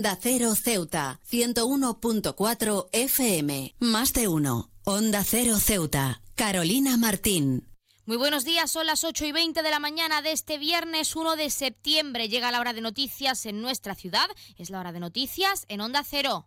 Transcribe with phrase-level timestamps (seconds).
[0.00, 4.70] Da Cero Ceuta, 101.4 FM, más de uno.
[4.82, 7.68] Onda Cero Ceuta, Carolina Martín.
[8.06, 11.36] Muy buenos días, son las 8 y 20 de la mañana de este viernes 1
[11.36, 12.30] de septiembre.
[12.30, 14.26] Llega la hora de noticias en nuestra ciudad.
[14.56, 16.46] Es la hora de noticias en Onda Cero.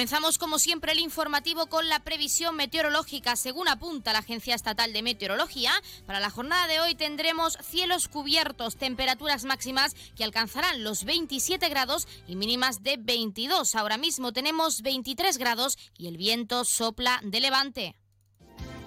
[0.00, 3.36] Comenzamos como siempre el informativo con la previsión meteorológica.
[3.36, 5.72] Según apunta la Agencia Estatal de Meteorología,
[6.06, 12.08] para la jornada de hoy tendremos cielos cubiertos, temperaturas máximas que alcanzarán los 27 grados
[12.26, 13.74] y mínimas de 22.
[13.74, 17.99] Ahora mismo tenemos 23 grados y el viento sopla de levante.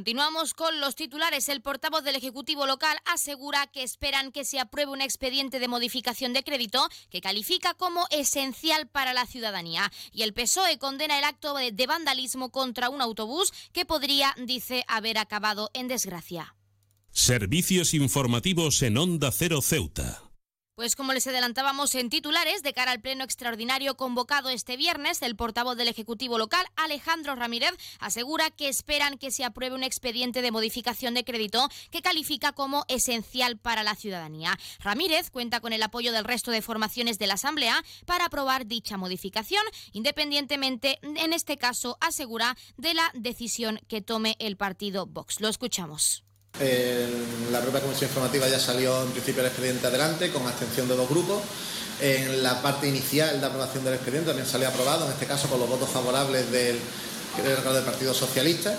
[0.00, 1.50] Continuamos con los titulares.
[1.50, 6.32] El portavoz del Ejecutivo local asegura que esperan que se apruebe un expediente de modificación
[6.32, 9.92] de crédito que califica como esencial para la ciudadanía.
[10.10, 15.18] Y el PSOE condena el acto de vandalismo contra un autobús que podría, dice, haber
[15.18, 16.56] acabado en desgracia.
[17.10, 20.29] Servicios informativos en Onda Cero Ceuta.
[20.80, 25.36] Pues como les adelantábamos en titulares, de cara al pleno extraordinario convocado este viernes, el
[25.36, 30.50] portavoz del Ejecutivo local, Alejandro Ramírez, asegura que esperan que se apruebe un expediente de
[30.50, 34.58] modificación de crédito que califica como esencial para la ciudadanía.
[34.78, 38.96] Ramírez cuenta con el apoyo del resto de formaciones de la Asamblea para aprobar dicha
[38.96, 45.42] modificación, independientemente, en este caso, asegura, de la decisión que tome el partido Vox.
[45.42, 46.24] Lo escuchamos.
[46.58, 51.08] La propia comisión informativa ya salió en principio el expediente adelante con abstención de dos
[51.08, 51.42] grupos.
[52.00, 55.60] En la parte inicial de aprobación del expediente también salió aprobado, en este caso con
[55.60, 56.78] los votos favorables del,
[57.42, 58.76] del Partido Socialista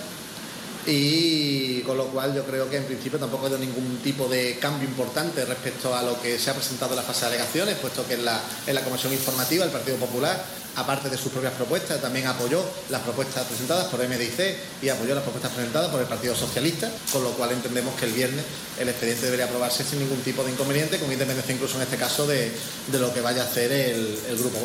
[0.86, 4.58] y con lo cual yo creo que en principio tampoco ha habido ningún tipo de
[4.58, 8.06] cambio importante respecto a lo que se ha presentado en la fase de alegaciones, puesto
[8.06, 10.42] que en la, en la Comisión Informativa el Partido Popular,
[10.76, 15.22] aparte de sus propias propuestas, también apoyó las propuestas presentadas por MDIC y apoyó las
[15.22, 18.44] propuestas presentadas por el Partido Socialista, con lo cual entendemos que el viernes
[18.78, 22.26] el expediente debería aprobarse sin ningún tipo de inconveniente, con independencia incluso en este caso
[22.26, 22.50] de,
[22.92, 24.58] lo que vaya a hacer el, el Grupo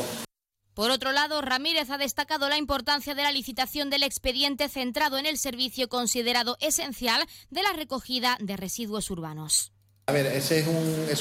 [0.77, 5.25] por otro lado, Ramírez ha destacado la importancia de la licitación del expediente centrado en
[5.25, 9.71] el servicio considerado esencial de la recogida de residuos urbanos.
[10.05, 10.67] A ver, ese es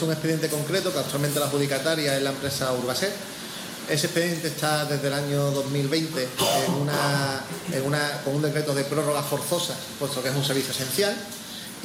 [0.02, 3.14] un, expediente concreto que actualmente la adjudicataria es la empresa Urbaset.
[3.88, 6.28] Ese expediente está desde el año 2020
[6.66, 7.40] en una,
[7.72, 11.16] en una, con un decreto de prórroga forzosa, puesto que es un servicio esencial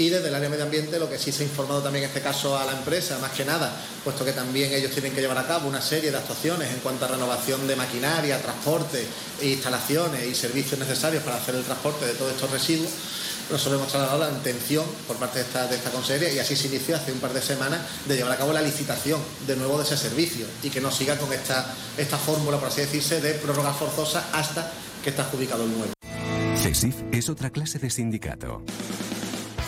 [0.01, 2.09] y desde el área de medio ambiente lo que sí se ha informado también en
[2.09, 3.72] este caso a la empresa, más que nada,
[4.03, 7.06] puesto que también ellos tienen que llevar a cabo una serie de actuaciones en cuanto
[7.06, 9.06] a renovación de maquinaria, transporte,
[9.44, 12.89] instalaciones y servicios necesarios para hacer el transporte de todos estos residuos.
[13.51, 16.68] Nosotros hemos trasladado la intención por parte de esta, de esta consejería y así se
[16.68, 19.83] inició hace un par de semanas de llevar a cabo la licitación de nuevo de
[19.83, 23.73] ese servicio y que no siga con esta, esta fórmula, por así decirse, de prórroga
[23.73, 24.72] forzosa hasta
[25.03, 25.91] que está adjudicado el nuevo.
[26.56, 28.63] CESIF es otra clase de sindicato.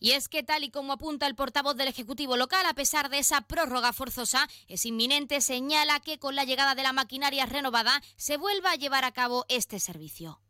[0.00, 3.18] Y es que tal y como apunta el portavoz del Ejecutivo local, a pesar de
[3.18, 8.36] esa prórroga forzosa, es inminente, señala que con la llegada de la maquinaria renovada se
[8.36, 10.40] vuelva a llevar a cabo este servicio.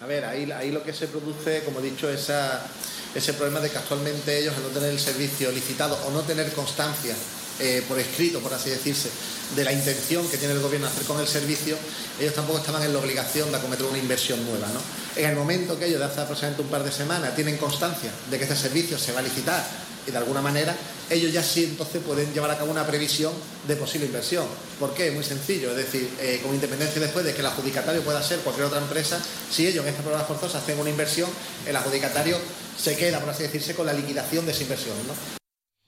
[0.00, 2.64] A ver, ahí, lo que se produce, como he dicho, esa,
[3.14, 6.52] ese problema de que actualmente ellos al no tener el servicio licitado o no tener
[6.52, 7.16] constancia
[7.60, 9.08] eh, por escrito, por así decirse,
[9.54, 11.76] de la intención que tiene el gobierno de hacer con el servicio,
[12.20, 14.66] ellos tampoco estaban en la obligación de acometer una inversión nueva.
[15.16, 18.38] En el momento que ellos, de hace aproximadamente un par de semanas, tienen constancia de
[18.38, 19.64] que este servicio se va a licitar
[20.06, 20.76] y de alguna manera
[21.10, 23.32] ellos ya sí entonces pueden llevar a cabo una previsión
[23.66, 24.46] de posible inversión.
[24.78, 25.10] ¿Por qué?
[25.10, 28.66] Muy sencillo, es decir, eh, con independencia después de que el adjudicatario pueda ser cualquier
[28.66, 29.20] otra empresa,
[29.50, 31.30] si ellos en esta prueba forzosa hacen una inversión,
[31.66, 32.38] el adjudicatario
[32.76, 34.94] se queda, por así decirse, con la liquidación de esa inversión.
[35.06, 35.45] ¿no?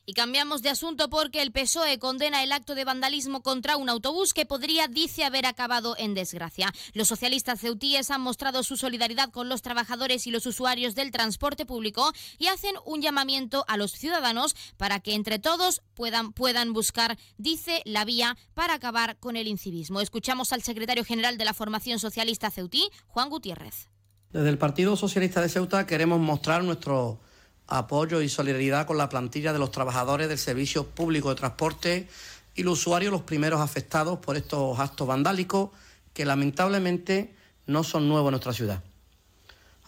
[0.09, 4.33] Y cambiamos de asunto porque el PSOE condena el acto de vandalismo contra un autobús
[4.33, 6.73] que podría, dice, haber acabado en desgracia.
[6.95, 11.67] Los socialistas ceutíes han mostrado su solidaridad con los trabajadores y los usuarios del transporte
[11.67, 17.19] público y hacen un llamamiento a los ciudadanos para que entre todos puedan, puedan buscar,
[17.37, 20.01] dice, la vía para acabar con el incivismo.
[20.01, 23.91] Escuchamos al secretario general de la Formación Socialista Ceutí, Juan Gutiérrez.
[24.31, 27.21] Desde el Partido Socialista de Ceuta queremos mostrar nuestro
[27.69, 32.09] apoyo y solidaridad con la plantilla de los trabajadores del Servicio Público de Transporte
[32.55, 35.71] y los usuarios los primeros afectados por estos actos vandálicos
[36.15, 37.35] que lamentablemente
[37.67, 38.83] no son nuevos en nuestra ciudad.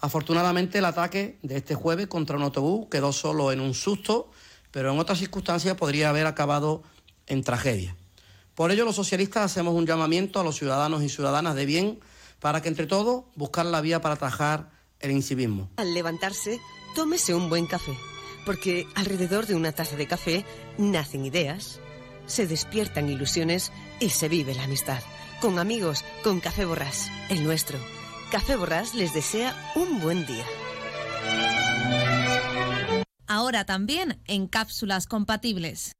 [0.03, 4.31] Afortunadamente el ataque de este jueves contra un autobús quedó solo en un susto,
[4.71, 6.83] pero en otras circunstancias podría haber acabado
[7.27, 7.97] en tragedia.
[8.55, 12.01] Por ello los socialistas hacemos un llamamiento a los ciudadanos y ciudadanas de bien
[12.41, 14.71] para que entre todos buscar la vía para atajar
[15.01, 15.71] el incivismo.
[15.77, 16.61] Al levantarse,
[16.95, 17.97] tómese un buen café,
[18.47, 20.45] porque alrededor de una taza de café
[20.79, 21.81] nacen ideas,
[22.27, 25.03] se despiertan ilusiones y se vive la amistad.
[25.41, 27.79] Con amigos, con Café Borrás, el nuestro.
[28.31, 30.45] Café Borrás les desea un buen día.
[33.27, 35.93] Ahora también en cápsulas compatibles.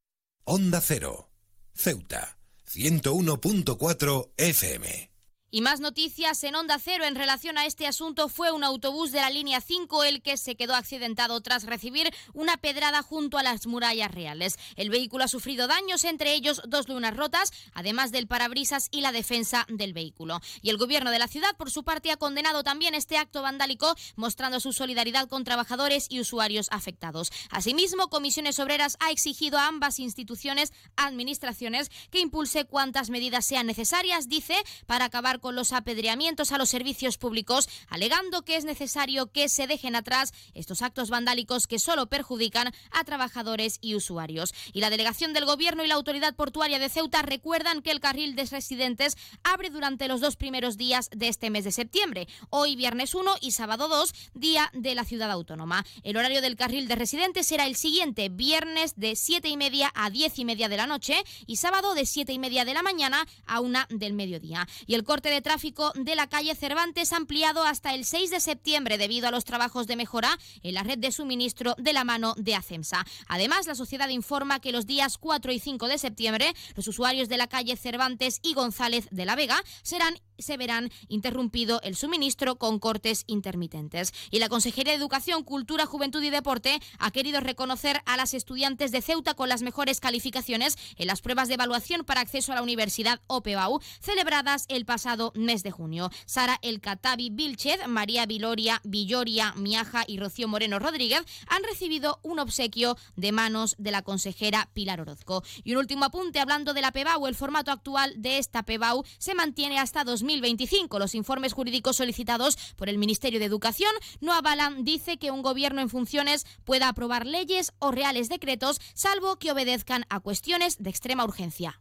[0.45, 1.31] Onda Cero,
[1.75, 2.39] Ceuta,
[2.69, 5.11] 101.4 FM.
[5.53, 9.21] Y más noticias en Onda Cero en relación a este asunto fue un autobús de
[9.21, 13.67] la línea 5 el que se quedó accidentado tras recibir una pedrada junto a las
[13.67, 14.61] murallas reales.
[14.77, 19.11] El vehículo ha sufrido daños, entre ellos dos lunas rotas, además del parabrisas y la
[19.11, 20.41] defensa del vehículo.
[20.63, 23.97] Y el gobierno de la ciudad, por su parte, ha condenado también este acto vandálico,
[24.15, 27.33] mostrando su solidaridad con trabajadores y usuarios afectados.
[27.51, 34.29] Asimismo, Comisiones Obreras ha exigido a ambas instituciones, administraciones, que impulse cuantas medidas sean necesarias,
[34.29, 34.55] dice,
[34.87, 39.67] para acabar con los apedreamientos a los servicios públicos, alegando que es necesario que se
[39.67, 44.55] dejen atrás estos actos vandálicos que solo perjudican a trabajadores y usuarios.
[44.73, 48.37] Y la delegación del Gobierno y la Autoridad Portuaria de Ceuta recuerdan que el carril
[48.37, 53.15] de residentes abre durante los dos primeros días de este mes de septiembre, hoy viernes
[53.15, 55.85] 1 y sábado 2, día de la ciudad autónoma.
[56.03, 60.11] El horario del carril de residentes será el siguiente, viernes de 7 y media a
[60.11, 63.27] 10 y media de la noche y sábado de 7 y media de la mañana
[63.47, 64.69] a 1 del mediodía.
[64.87, 68.99] Y el corte de tráfico de la calle Cervantes ampliado hasta el 6 de septiembre
[68.99, 72.55] debido a los trabajos de mejora en la red de suministro de la mano de
[72.55, 73.07] ACEMSA.
[73.29, 77.37] Además, la sociedad informa que los días 4 y 5 de septiembre los usuarios de
[77.37, 82.79] la calle Cervantes y González de la Vega serán se verán interrumpido el suministro con
[82.79, 84.13] cortes intermitentes.
[84.31, 88.93] Y la Consejería de Educación, Cultura, Juventud y Deporte ha querido reconocer a las estudiantes
[88.93, 92.63] de Ceuta con las mejores calificaciones en las pruebas de evaluación para acceso a la
[92.63, 96.11] Universidad OPEBAU celebradas el pasado mes de junio.
[96.27, 102.39] Sara El Catabi Vilchez, María Viloria Villoria Miaja y Rocío Moreno Rodríguez han recibido un
[102.39, 105.43] obsequio de manos de la consejera Pilar Orozco.
[105.65, 109.35] Y un último apunte hablando de la PEBAU, el formato actual de esta PEBAU se
[109.35, 110.99] mantiene hasta 2025.
[110.99, 115.81] Los informes jurídicos solicitados por el Ministerio de Educación no avalan, dice, que un gobierno
[115.81, 121.25] en funciones pueda aprobar leyes o reales decretos, salvo que obedezcan a cuestiones de extrema
[121.25, 121.81] urgencia.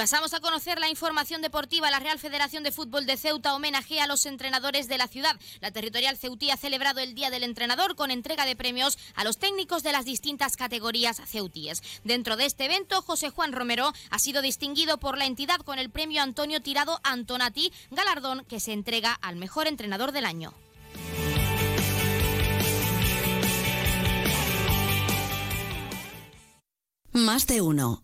[0.01, 1.91] pasamos a conocer la información deportiva.
[1.91, 5.39] La Real Federación de Fútbol de Ceuta homenajea a los entrenadores de la ciudad.
[5.59, 9.37] La territorial ceutí ha celebrado el Día del Entrenador con entrega de premios a los
[9.37, 11.83] técnicos de las distintas categorías ceutíes.
[12.03, 15.91] Dentro de este evento, José Juan Romero ha sido distinguido por la entidad con el
[15.91, 20.51] premio Antonio Tirado Antonati, galardón que se entrega al mejor entrenador del año.
[27.11, 28.03] Más de uno.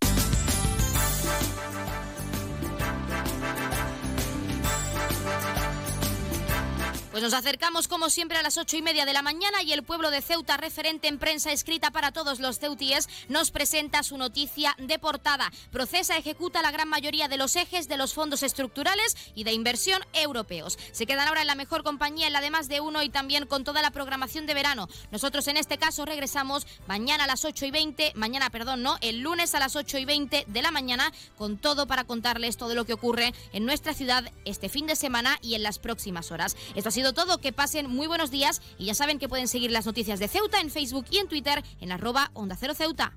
[7.21, 9.83] Pues nos acercamos como siempre a las ocho y media de la mañana y el
[9.83, 14.75] pueblo de Ceuta, referente en prensa escrita para todos los ceutíes, nos presenta su noticia
[14.79, 15.51] de portada.
[15.71, 20.01] Procesa ejecuta la gran mayoría de los ejes de los fondos estructurales y de inversión
[20.13, 20.79] europeos.
[20.93, 23.45] Se quedan ahora en la mejor compañía, en la de más de uno y también
[23.45, 24.89] con toda la programación de verano.
[25.11, 29.19] Nosotros en este caso regresamos mañana a las ocho y veinte, mañana, perdón, no, el
[29.19, 32.85] lunes a las ocho y veinte de la mañana con todo para contarles todo lo
[32.85, 36.57] que ocurre en nuestra ciudad este fin de semana y en las próximas horas.
[36.73, 39.85] Esto ha todo, que pasen muy buenos días y ya saben que pueden seguir las
[39.85, 43.13] noticias de Ceuta en Facebook y en Twitter en arroba Onda Cero Ceuta.